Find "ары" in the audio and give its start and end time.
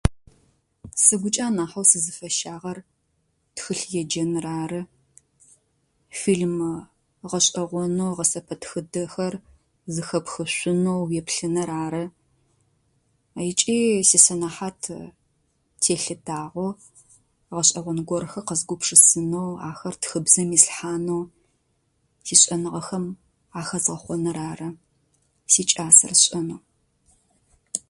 4.63-4.81, 11.85-12.03, 24.51-24.69